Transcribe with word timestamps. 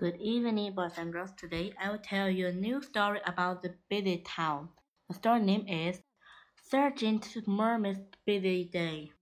Good 0.00 0.16
evening, 0.16 0.72
boys 0.72 0.92
and 0.96 1.12
girls. 1.12 1.32
Today 1.36 1.74
I 1.78 1.90
will 1.90 1.98
tell 1.98 2.30
you 2.30 2.46
a 2.46 2.52
new 2.52 2.80
story 2.80 3.20
about 3.26 3.60
the 3.60 3.74
busy 3.90 4.24
town. 4.26 4.70
The 5.08 5.14
story 5.16 5.40
name 5.40 5.68
is 5.68 6.00
Sergeant 6.70 7.28
Murphy's 7.46 7.98
Busy 8.24 8.64
Day. 8.64 9.12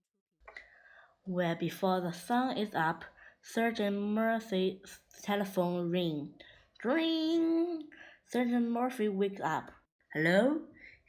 Well, 1.25 1.55
before 1.59 1.99
the 1.99 2.13
sun 2.13 2.57
is 2.57 2.73
up, 2.73 3.03
Sergeant 3.41 3.97
Murphy's 3.97 5.01
telephone 5.21 5.91
rings. 5.91 6.29
Ring! 6.81 7.83
Sergeant 8.27 8.71
Murphy 8.71 9.09
wakes 9.09 9.41
up. 9.43 9.71
Hello? 10.13 10.61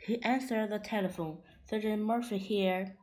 He 0.05 0.21
answered 0.25 0.71
the 0.71 0.81
telephone. 0.81 1.43
Sergeant 1.69 2.03
Murphy 2.03 2.39
here. 2.39 2.97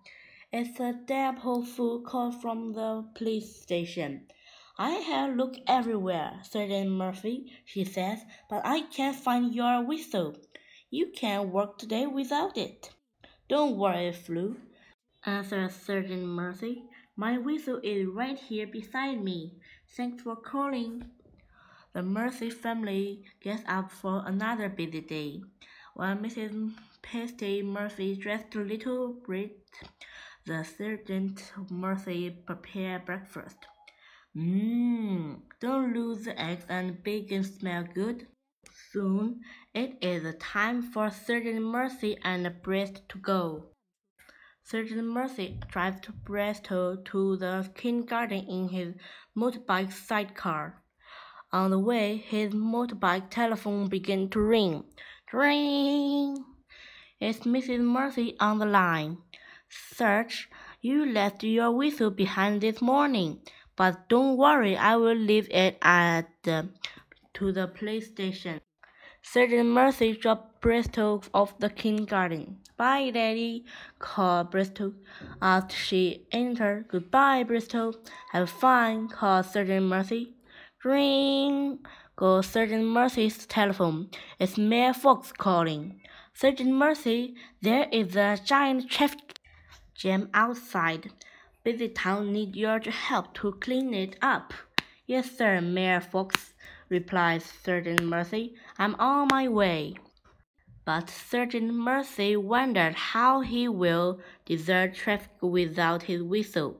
It's 0.51 0.77
a 0.81 0.91
depot 1.05 1.61
full 1.61 2.01
call 2.01 2.33
from 2.33 2.73
the 2.73 3.07
police 3.15 3.55
station. 3.55 4.27
I 4.79 4.91
have 4.91 5.35
looked 5.35 5.59
everywhere, 5.65 6.39
Sergeant 6.43 6.91
Murphy, 6.91 7.51
she 7.65 7.83
says, 7.83 8.19
but 8.47 8.61
I 8.63 8.81
can't 8.81 9.15
find 9.15 9.55
your 9.55 9.83
whistle. 9.83 10.37
You 10.91 11.07
can't 11.15 11.49
work 11.49 11.79
today 11.79 12.05
without 12.05 12.55
it. 12.57 12.91
Don't 13.49 13.75
worry, 13.75 14.11
Flo, 14.11 14.55
answered 15.25 15.71
Sergeant 15.71 16.27
Murphy. 16.27 16.83
My 17.15 17.39
whistle 17.39 17.79
is 17.81 18.05
right 18.05 18.37
here 18.37 18.67
beside 18.67 19.23
me. 19.23 19.55
Thanks 19.95 20.21
for 20.21 20.35
calling. 20.35 21.09
The 21.93 22.03
Murphy 22.03 22.51
family 22.51 23.23
gets 23.41 23.63
up 23.67 23.91
for 23.91 24.21
another 24.27 24.69
busy 24.69 25.01
day. 25.01 25.41
While 25.95 26.17
Mrs. 26.17 26.73
Pasty 27.01 27.63
Murphy 27.63 28.15
dressed 28.15 28.53
little 28.53 29.13
Brit, 29.25 29.57
the 30.45 30.63
Sergeant 30.63 31.51
Murphy 31.71 32.29
prepared 32.29 33.05
breakfast. 33.05 33.57
Mmm, 34.37 35.41
don't 35.59 35.95
lose 35.95 36.25
the 36.25 36.39
eggs 36.39 36.63
and 36.69 37.01
bacon 37.01 37.43
smell 37.43 37.83
good. 37.91 38.27
Soon 38.91 39.41
it 39.73 39.97
is 39.99 40.31
time 40.39 40.83
for 40.83 41.09
Sergeant 41.09 41.63
Murphy 41.63 42.19
and 42.23 42.45
Brist 42.61 43.07
to 43.07 43.17
go. 43.17 43.71
Sergeant 44.63 45.05
Murphy 45.05 45.59
drives 45.69 46.01
to 46.01 46.11
Bristol 46.11 46.97
to 47.05 47.37
the 47.37 47.67
kindergarten 47.73 48.45
in 48.45 48.69
his 48.69 48.93
motorbike 49.35 49.91
sidecar. 49.91 50.83
On 51.51 51.71
the 51.71 51.79
way, 51.79 52.17
his 52.17 52.53
motorbike 52.53 53.31
telephone 53.31 53.87
began 53.87 54.29
to 54.29 54.39
ring. 54.39 54.83
Ring! 55.33 56.45
It's 57.19 57.39
Mrs. 57.39 57.79
Murphy 57.79 58.35
on 58.39 58.59
the 58.59 58.67
line. 58.67 59.17
Serge, 59.67 60.47
you 60.79 61.07
left 61.07 61.43
your 61.43 61.71
whistle 61.71 62.11
behind 62.11 62.61
this 62.61 62.83
morning. 62.83 63.41
But 63.77 64.09
don't 64.09 64.35
worry, 64.37 64.75
I 64.75 64.97
will 64.97 65.15
leave 65.15 65.47
it 65.51 65.77
at 65.81 66.23
the, 66.43 66.69
to 67.35 67.51
the 67.53 67.67
police 67.67 68.07
station. 68.07 68.59
Sergeant 69.21 69.69
Murphy 69.69 70.13
dropped 70.13 70.61
Bristol 70.61 71.23
off 71.33 71.59
the 71.59 71.69
kindergarten. 71.69 72.57
Bye, 72.75 73.11
Daddy, 73.11 73.65
called 73.99 74.51
Bristol 74.51 74.93
as 75.41 75.63
she 75.73 76.27
entered. 76.31 76.87
Goodbye, 76.87 77.43
Bristol. 77.43 77.95
Have 78.31 78.49
fun, 78.49 79.09
called 79.09 79.45
Sergeant 79.45 79.85
Mercy. 79.85 80.33
Ring! 80.83 81.79
goes 82.15 82.47
Sergeant 82.47 82.85
Mercy's 82.85 83.45
telephone. 83.45 84.09
It's 84.39 84.57
Mayor 84.57 84.93
Fox 84.93 85.31
calling. 85.31 86.01
Sergeant 86.33 86.71
Mercy, 86.71 87.35
there 87.61 87.87
is 87.91 88.15
a 88.15 88.39
giant 88.43 88.89
traffic 88.89 89.39
jam 89.93 90.29
outside. 90.33 91.11
Busy 91.67 91.89
town 91.89 92.31
need 92.31 92.55
your 92.55 92.79
help 92.79 93.33
to 93.33 93.51
clean 93.59 93.93
it 93.93 94.15
up. 94.21 94.53
Yes, 95.05 95.37
sir, 95.37 95.59
Mayor 95.59 95.99
Fox, 95.99 96.53
replies 96.87 97.43
Sergeant 97.43 98.03
Murphy. 98.03 98.55
I'm 98.79 98.95
on 98.95 99.27
my 99.29 99.49
way. 99.49 99.95
But 100.85 101.09
Sergeant 101.09 101.73
Murphy 101.73 102.37
wondered 102.37 102.95
how 102.95 103.41
he 103.41 103.67
will 103.67 104.21
desert 104.45 104.95
traffic 104.95 105.33
without 105.41 106.03
his 106.03 106.23
whistle. 106.23 106.77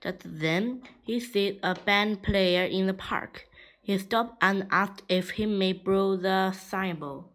Just 0.00 0.20
then, 0.22 0.82
he 1.02 1.18
sees 1.18 1.58
a 1.64 1.74
band 1.74 2.22
player 2.22 2.62
in 2.62 2.86
the 2.86 2.94
park. 2.94 3.48
He 3.82 3.98
stopped 3.98 4.36
and 4.40 4.68
asked 4.70 5.02
if 5.08 5.30
he 5.30 5.46
may 5.46 5.72
blow 5.72 6.14
the 6.14 6.52
cymbal. 6.52 7.32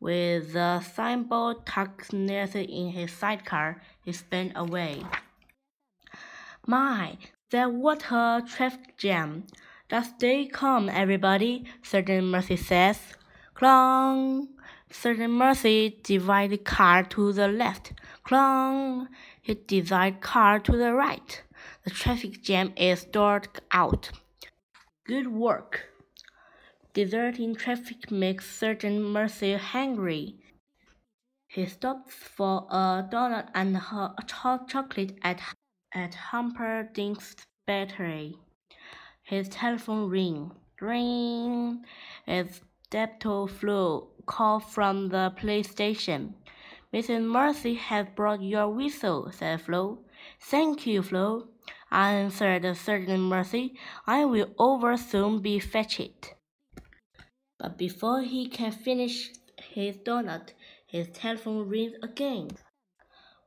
With 0.00 0.54
the 0.54 0.80
cymbal 0.80 1.56
tucked 1.66 2.14
neatly 2.14 2.64
in 2.64 2.92
his 2.92 3.12
sidecar, 3.12 3.82
he 4.02 4.12
sped 4.12 4.52
away. 4.56 5.04
My, 6.70 7.16
that 7.50 7.72
what 7.72 8.12
a 8.12 8.44
traffic 8.46 8.98
jam. 8.98 9.46
Just 9.88 10.16
stay 10.16 10.44
calm, 10.44 10.90
everybody, 10.90 11.64
Sergeant 11.82 12.26
Mercy 12.26 12.56
says. 12.56 12.98
Clong! 13.54 14.48
Sergeant 14.90 15.32
Murphy 15.32 15.98
divided 16.02 16.66
car 16.66 17.04
to 17.04 17.32
the 17.32 17.48
left. 17.48 17.94
Clong! 18.22 19.08
He 19.40 19.54
divided 19.54 20.20
car 20.20 20.58
to 20.58 20.72
the 20.72 20.92
right. 20.92 21.42
The 21.84 21.90
traffic 21.90 22.42
jam 22.42 22.74
is 22.76 23.06
sorted 23.14 23.62
out. 23.70 24.10
Good 25.04 25.28
work. 25.28 25.86
Deserting 26.92 27.54
traffic 27.54 28.10
makes 28.10 28.44
Sergeant 28.44 29.00
Mercy 29.00 29.54
hungry. 29.54 30.36
He 31.46 31.64
stops 31.64 32.12
for 32.12 32.66
a 32.68 33.08
donut 33.10 33.48
and 33.54 33.74
a 33.74 33.78
hot 33.78 34.68
chocolate 34.68 35.16
at 35.22 35.40
at 35.94 36.14
Humperdinck's 36.14 37.36
Bakery. 37.66 38.36
His 39.22 39.48
telephone 39.48 40.08
ring. 40.08 40.52
Ring. 40.80 41.84
It's 42.26 42.60
Deputy 42.90 43.52
Flo 43.52 44.08
call 44.26 44.60
from 44.60 45.08
the 45.08 45.32
police 45.36 45.70
station. 45.70 46.34
Mrs. 46.92 47.22
Mercy 47.24 47.74
has 47.74 48.06
brought 48.14 48.42
your 48.42 48.68
whistle, 48.68 49.30
said 49.32 49.60
Flo. 49.60 49.98
Thank 50.40 50.86
you, 50.86 51.02
Flo, 51.02 51.48
answered 51.90 52.64
Sergeant 52.76 53.24
Mercy. 53.24 53.74
I 54.06 54.24
will 54.24 54.50
over 54.58 54.96
soon 54.96 55.40
be 55.40 55.58
fetched. 55.58 56.34
But 57.58 57.76
before 57.76 58.22
he 58.22 58.48
can 58.48 58.72
finish 58.72 59.30
his 59.58 59.96
donut, 59.98 60.50
his 60.86 61.08
telephone 61.08 61.68
rings 61.68 61.94
again. 62.02 62.50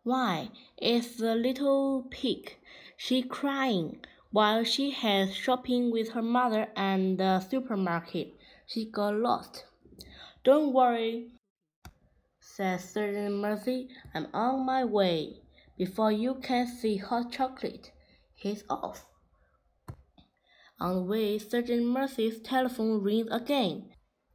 Why, 0.04 0.50
it's 0.78 1.18
the 1.18 1.36
little 1.36 2.08
pig. 2.10 2.58
She 2.98 3.22
crying 3.22 4.00
while 4.32 4.64
she 4.64 4.92
has 4.92 5.36
shopping 5.36 5.92
with 5.92 6.10
her 6.14 6.24
mother 6.24 6.68
and 6.76 7.20
the 7.20 7.40
supermarket. 7.40 8.34
She 8.66 8.90
got 8.90 9.16
lost. 9.16 9.66
Don't 10.44 10.74
worry, 10.74 11.34
says 12.40 12.84
Sergeant 12.84 13.36
Murphy. 13.36 13.90
I'm 14.16 14.28
on 14.34 14.66
my 14.66 14.84
way. 14.86 15.42
Before 15.78 16.12
you 16.12 16.36
can 16.36 16.66
see 16.66 16.98
hot 16.98 17.32
chocolate, 17.32 17.92
he's 18.34 18.64
off. 18.70 19.06
On 20.80 20.96
the 20.96 21.02
way, 21.04 21.38
Sergeant 21.38 21.86
Murphy's 21.86 22.40
telephone 22.40 23.04
rings 23.04 23.28
again. 23.30 23.92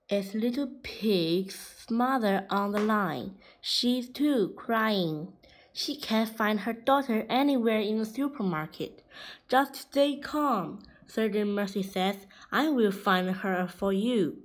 It's 0.08 0.32
little 0.34 0.70
pig's 0.84 1.84
mother 1.90 2.46
on 2.50 2.70
the 2.70 2.78
line. 2.78 3.38
She's 3.60 4.08
too 4.08 4.54
crying. 4.56 5.32
She 5.78 5.94
can't 5.94 6.34
find 6.34 6.60
her 6.60 6.72
daughter 6.72 7.26
anywhere 7.28 7.80
in 7.80 7.98
the 7.98 8.06
supermarket. 8.06 9.02
Just 9.46 9.74
stay 9.76 10.16
calm, 10.16 10.78
Sergeant 11.06 11.50
Mercy 11.50 11.82
says. 11.82 12.16
I 12.50 12.70
will 12.70 12.92
find 12.92 13.28
her 13.28 13.68
for 13.68 13.92
you. 13.92 14.38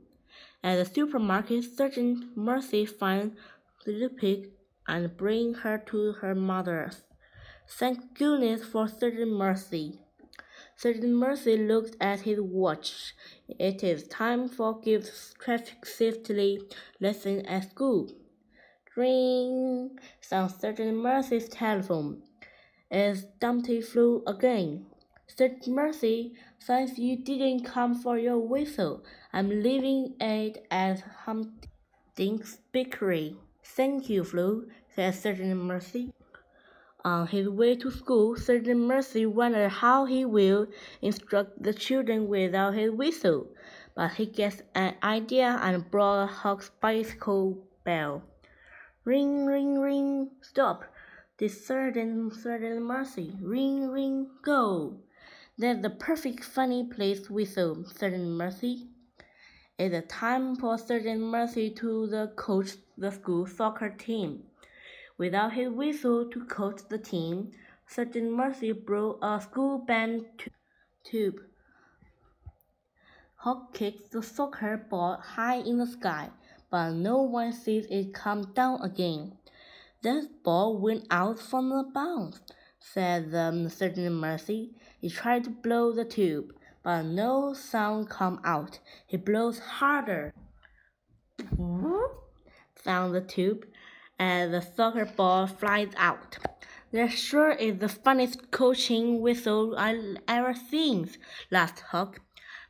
At 0.61 0.75
the 0.75 0.83
supermarket, 0.83 1.63
Sergeant 1.63 2.35
Mercy 2.35 2.85
finds 2.85 3.37
Little 3.87 4.09
Pig 4.09 4.49
and 4.85 5.15
brings 5.15 5.59
her 5.59 5.77
to 5.85 6.11
her 6.19 6.35
mother's. 6.35 7.03
Thank 7.65 8.13
goodness 8.13 8.65
for 8.65 8.89
Sergeant 8.89 9.31
Mercy. 9.31 10.01
Sergeant 10.75 11.13
Mercy 11.13 11.55
looked 11.55 11.95
at 12.01 12.21
his 12.21 12.41
watch. 12.41 13.15
It 13.47 13.85
is 13.85 14.05
time 14.09 14.49
for 14.49 14.81
Gibbs' 14.81 15.33
traffic 15.39 15.85
safety 15.85 16.59
lesson 16.99 17.45
at 17.45 17.71
school. 17.71 18.11
Ring! 18.97 19.97
Sounds 20.19 20.59
Sergeant 20.59 20.97
Mercy's 20.97 21.47
telephone. 21.47 22.23
It's 22.89 23.23
Deputy 23.39 23.79
Flo 23.79 24.21
again. 24.27 24.85
Sergeant 25.27 25.69
Mercy, 25.69 26.33
says 26.59 26.99
you 26.99 27.15
didn't 27.15 27.63
come 27.63 27.95
for 27.95 28.17
your 28.17 28.39
whistle. 28.39 29.05
I'm 29.31 29.47
leaving 29.47 30.15
it 30.19 30.67
at 30.69 30.99
Humperdinck's 31.25 32.57
Bakery. 32.73 33.37
Thank 33.63 34.09
you, 34.09 34.25
Flo, 34.25 34.63
said 34.93 35.15
Sergeant 35.15 35.55
Mercy. 35.55 36.11
On 37.05 37.27
his 37.27 37.47
way 37.47 37.77
to 37.77 37.91
school, 37.91 38.35
Sergeant 38.35 38.81
Mercy 38.81 39.25
wondered 39.25 39.69
how 39.69 40.03
he 40.03 40.25
will 40.25 40.67
instruct 41.01 41.63
the 41.63 41.73
children 41.73 42.27
without 42.27 42.73
his 42.73 42.91
whistle, 42.91 43.47
but 43.95 44.15
he 44.15 44.25
gets 44.25 44.63
an 44.75 44.95
idea 45.01 45.57
and 45.63 45.89
brought 45.89 46.27
Huck's 46.27 46.71
bicycle 46.81 47.57
bell. 47.85 48.23
Ring, 49.11 49.45
ring, 49.45 49.77
ring, 49.77 50.29
stop. 50.39 50.85
This 51.37 51.67
Sergeant, 51.67 52.33
Sergeant 52.33 52.81
mercy. 52.81 53.35
Ring, 53.41 53.89
ring, 53.89 54.29
go. 54.41 55.01
That's 55.57 55.81
the 55.81 55.89
perfect 55.89 56.45
funny 56.45 56.85
place 56.85 57.29
whistle, 57.29 57.71
um, 57.73 57.85
said 57.85 58.17
Mercy. 58.17 58.87
It's 59.77 59.93
a 59.93 60.01
time 60.01 60.55
for 60.55 60.77
Sergeant 60.77 61.19
Mercy 61.19 61.71
to 61.71 62.07
the 62.07 62.31
coach 62.37 62.77
the 62.97 63.11
school 63.11 63.45
soccer 63.45 63.89
team. 63.89 64.43
Without 65.17 65.51
his 65.51 65.67
whistle 65.67 66.29
to 66.29 66.45
coach 66.45 66.79
the 66.87 66.97
team, 66.97 67.51
Sergeant 67.85 68.31
Mercy 68.31 68.71
blew 68.71 69.19
a 69.21 69.41
school 69.41 69.79
band 69.79 70.23
tube. 71.03 71.41
Hawk 73.35 73.73
kicks 73.73 74.07
the 74.07 74.23
soccer 74.23 74.77
ball 74.77 75.17
high 75.17 75.57
in 75.57 75.79
the 75.79 75.87
sky, 75.87 76.29
but 76.71 76.93
no 76.93 77.21
one 77.21 77.51
sees 77.51 77.85
it 77.89 78.13
come 78.13 78.53
down 78.53 78.81
again. 78.81 79.33
That 80.01 80.29
ball 80.43 80.79
went 80.79 81.05
out 81.11 81.37
from 81.37 81.69
the 81.69 81.83
bounds, 81.93 82.39
said 82.79 83.31
the 83.31 83.69
Sergeant 83.69 84.15
Mercy. 84.15 84.71
He 84.99 85.09
tried 85.09 85.43
to 85.43 85.49
blow 85.49 85.91
the 85.91 86.05
tube, 86.05 86.53
but 86.81 87.03
no 87.03 87.53
sound 87.53 88.09
come 88.09 88.39
out. 88.43 88.79
He 89.05 89.17
blows 89.17 89.59
harder. 89.59 90.33
Sound 92.83 93.13
the 93.13 93.21
tube, 93.21 93.65
and 94.17 94.53
the 94.53 94.61
soccer 94.61 95.05
ball 95.05 95.45
flies 95.45 95.91
out. 95.97 96.37
That 96.93 97.11
sure 97.11 97.51
is 97.51 97.77
the 97.79 97.89
funniest 97.89 98.49
coaching 98.49 99.21
whistle 99.21 99.75
I 99.77 100.15
ever 100.27 100.53
seen, 100.53 101.09
laughed 101.51 101.81
Huck. 101.91 102.21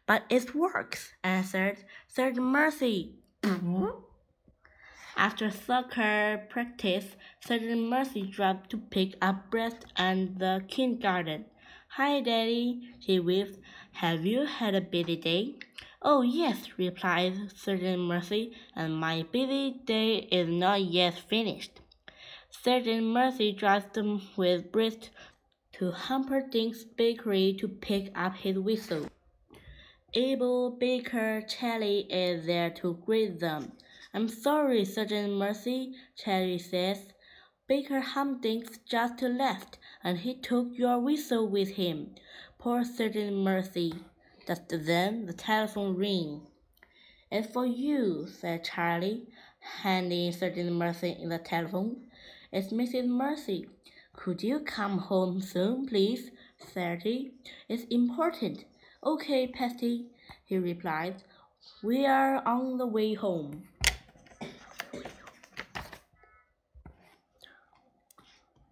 But 0.05 0.23
it 0.29 0.53
works, 0.53 1.13
answered 1.23 1.85
Sergeant 2.07 2.45
Mercy. 2.45 3.20
Mm-hmm. 3.43 3.85
After 5.17 5.49
soccer 5.49 6.45
practice, 6.49 7.15
Sergeant 7.39 7.89
Mercy 7.89 8.21
dropped 8.23 8.69
to 8.69 8.77
pick 8.77 9.15
up 9.21 9.49
Brett 9.49 9.85
and 9.95 10.37
the 10.37 10.63
kindergarten. 10.67 11.45
Hi, 11.95 12.21
Daddy, 12.21 12.81
she 12.99 13.19
waved. 13.19 13.57
Have 13.93 14.25
you 14.25 14.45
had 14.45 14.75
a 14.75 14.81
busy 14.81 15.15
day? 15.15 15.55
Oh, 16.03 16.21
yes, 16.21 16.69
replied 16.77 17.51
Sergeant 17.55 18.01
Mercy, 18.03 18.53
and 18.75 18.95
my 18.95 19.23
busy 19.31 19.81
day 19.85 20.27
is 20.31 20.47
not 20.47 20.81
yet 20.83 21.17
finished. 21.17 21.81
Sergeant 22.49 23.05
Mercy 23.07 23.51
drives 23.53 23.91
them 23.93 24.21
with 24.37 24.71
Brett 24.71 25.09
to 25.73 25.91
Humperdinck's 25.91 26.83
bakery 26.83 27.55
to 27.59 27.67
pick 27.67 28.11
up 28.15 28.35
his 28.35 28.59
whistle. 28.59 29.07
Able 30.13 30.71
Baker 30.71 31.41
Charlie 31.41 32.05
is 32.11 32.45
there 32.45 32.69
to 32.71 32.95
greet 33.05 33.39
them. 33.39 33.71
I'm 34.13 34.27
sorry, 34.27 34.83
Sergeant 34.83 35.31
Mercy, 35.31 35.93
Charlie 36.17 36.57
says. 36.57 37.13
Baker 37.65 38.01
Humperdinck 38.01 38.85
just 38.85 39.21
left, 39.21 39.77
and 40.03 40.17
he 40.17 40.33
took 40.33 40.67
your 40.73 40.99
whistle 40.99 41.47
with 41.47 41.69
him. 41.75 42.15
Poor 42.57 42.83
Sergeant 42.83 43.37
Mercy. 43.37 43.93
Just 44.45 44.63
then 44.67 45.27
the 45.27 45.33
telephone 45.33 45.95
rang. 45.95 46.41
It's 47.31 47.47
for 47.47 47.65
you, 47.65 48.27
said 48.27 48.65
Charlie, 48.65 49.29
handing 49.61 50.33
Sergeant 50.33 50.73
Mercy 50.73 51.17
the 51.25 51.37
telephone. 51.37 52.07
It's 52.51 52.73
Mrs. 52.73 53.07
Mercy. 53.07 53.69
Could 54.11 54.43
you 54.43 54.59
come 54.59 54.97
home 54.97 55.39
soon, 55.39 55.85
please? 55.85 56.31
he. 56.75 57.31
It's 57.69 57.85
important. 57.85 58.65
Okay, 59.03 59.47
Patty, 59.47 60.05
he 60.45 60.59
replied. 60.59 61.23
We 61.81 62.05
are 62.05 62.47
on 62.47 62.77
the 62.77 62.85
way 62.85 63.15
home. 63.15 63.63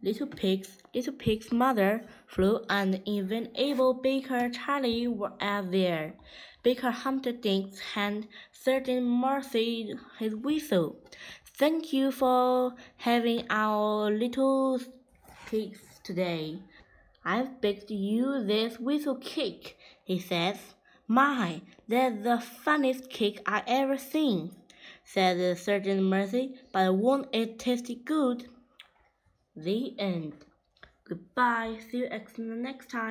Little 0.03 0.27
Pig's 0.27 0.77
Little 0.93 1.13
Pig's 1.13 1.51
mother, 1.51 2.03
Flo, 2.27 2.63
and 2.69 3.01
even 3.05 3.49
able 3.55 3.95
Baker 3.95 4.49
Charlie 4.49 5.07
were 5.07 5.33
out 5.41 5.71
there. 5.71 6.13
Baker 6.61 6.91
Humperdinck 6.91 7.79
hand 7.95 8.27
Sergeant 8.51 9.07
Mercy 9.07 9.95
his 10.19 10.35
whistle. 10.35 10.97
Thank 11.57 11.91
you 11.91 12.11
for 12.11 12.75
having 12.97 13.47
our 13.49 14.11
little 14.11 14.79
pigs 15.47 15.79
today. 16.03 16.59
I've 17.23 17.61
baked 17.61 17.91
you 17.91 18.43
this 18.43 18.79
whistle 18.79 19.15
cake, 19.15 19.77
he 20.03 20.19
says. 20.19 20.57
My, 21.07 21.61
that's 21.87 22.23
the 22.23 22.39
funniest 22.39 23.09
cake 23.09 23.41
I 23.45 23.63
ever 23.67 23.97
seen, 23.97 24.51
said 25.03 25.57
Sergeant 25.57 26.03
Mercy, 26.03 26.55
but 26.71 26.95
won't 26.95 27.27
it 27.33 27.57
taste 27.59 27.91
good? 28.05 28.47
The 29.55 29.99
end. 29.99 30.33
Goodbye. 31.03 31.79
See 31.89 31.97
you 31.97 32.09
next 32.55 32.89
time. 32.91 33.07